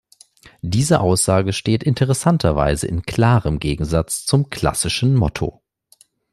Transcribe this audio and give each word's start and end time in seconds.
Diese 0.63 0.99
Aussage 0.99 1.53
steht 1.53 1.83
interessanterweise 1.83 2.87
in 2.87 3.03
klarem 3.03 3.59
Gegensatz 3.59 4.25
zum 4.25 4.49
klassischen 4.49 5.13
Motto. 5.13 5.61